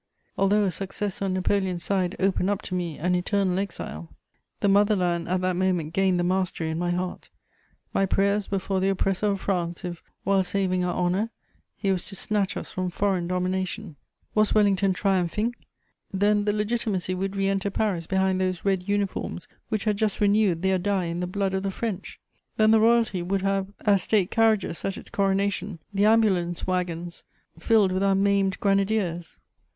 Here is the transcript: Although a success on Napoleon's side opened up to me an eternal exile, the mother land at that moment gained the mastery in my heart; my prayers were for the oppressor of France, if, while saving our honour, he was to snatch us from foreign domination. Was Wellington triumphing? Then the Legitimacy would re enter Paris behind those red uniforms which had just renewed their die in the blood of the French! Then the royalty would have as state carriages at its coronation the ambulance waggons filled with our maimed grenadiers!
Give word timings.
Although 0.35 0.63
a 0.63 0.71
success 0.71 1.21
on 1.21 1.33
Napoleon's 1.35 1.83
side 1.83 2.15
opened 2.19 2.49
up 2.49 2.63
to 2.63 2.73
me 2.73 2.97
an 2.97 3.13
eternal 3.13 3.59
exile, 3.59 4.09
the 4.59 4.67
mother 4.67 4.95
land 4.95 5.27
at 5.29 5.41
that 5.41 5.55
moment 5.55 5.93
gained 5.93 6.19
the 6.19 6.23
mastery 6.23 6.71
in 6.71 6.79
my 6.79 6.89
heart; 6.89 7.29
my 7.93 8.07
prayers 8.07 8.49
were 8.49 8.57
for 8.57 8.79
the 8.79 8.89
oppressor 8.89 9.27
of 9.27 9.41
France, 9.41 9.85
if, 9.85 10.01
while 10.23 10.41
saving 10.41 10.83
our 10.83 10.95
honour, 10.95 11.29
he 11.77 11.91
was 11.91 12.03
to 12.05 12.15
snatch 12.15 12.57
us 12.57 12.71
from 12.71 12.89
foreign 12.89 13.27
domination. 13.27 13.95
Was 14.33 14.55
Wellington 14.55 14.91
triumphing? 14.93 15.55
Then 16.11 16.45
the 16.45 16.51
Legitimacy 16.51 17.13
would 17.13 17.35
re 17.35 17.47
enter 17.47 17.69
Paris 17.69 18.07
behind 18.07 18.41
those 18.41 18.65
red 18.65 18.89
uniforms 18.89 19.47
which 19.69 19.83
had 19.83 19.97
just 19.97 20.19
renewed 20.19 20.63
their 20.63 20.79
die 20.79 21.05
in 21.05 21.19
the 21.19 21.27
blood 21.27 21.53
of 21.53 21.61
the 21.61 21.69
French! 21.69 22.19
Then 22.57 22.71
the 22.71 22.79
royalty 22.79 23.21
would 23.21 23.43
have 23.43 23.67
as 23.81 24.01
state 24.01 24.31
carriages 24.31 24.83
at 24.83 24.97
its 24.97 25.11
coronation 25.11 25.77
the 25.93 26.05
ambulance 26.07 26.65
waggons 26.65 27.23
filled 27.59 27.91
with 27.91 28.01
our 28.01 28.15
maimed 28.15 28.59
grenadiers! 28.59 29.39